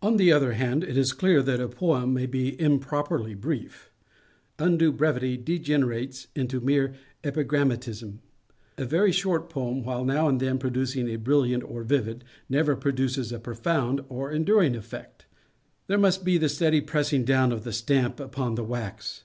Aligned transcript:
On 0.00 0.16
the 0.16 0.30
other 0.30 0.52
hand, 0.52 0.84
it 0.84 0.96
is 0.96 1.12
clear 1.12 1.42
that 1.42 1.58
a 1.58 1.66
poem 1.66 2.14
may 2.14 2.26
be 2.26 2.54
improperly 2.60 3.34
brief. 3.34 3.90
Undue 4.60 4.92
brevity 4.92 5.36
degenerates 5.36 6.28
into 6.36 6.60
mere 6.60 6.94
epigrammatism. 7.24 8.20
A 8.78 8.84
very 8.84 9.10
short 9.10 9.48
poem, 9.50 9.82
while 9.82 10.04
now 10.04 10.28
and 10.28 10.38
then 10.38 10.58
producing 10.60 11.08
a 11.08 11.16
brilliant 11.16 11.64
or 11.64 11.82
vivid, 11.82 12.22
never 12.48 12.76
produces 12.76 13.32
a 13.32 13.40
profound 13.40 14.02
or 14.08 14.30
enduring 14.30 14.76
effect. 14.76 15.26
There 15.88 15.98
must 15.98 16.24
be 16.24 16.38
the 16.38 16.48
steady 16.48 16.80
pressing 16.80 17.24
down 17.24 17.50
of 17.50 17.64
the 17.64 17.72
stamp 17.72 18.20
upon 18.20 18.54
the 18.54 18.62
wax. 18.62 19.24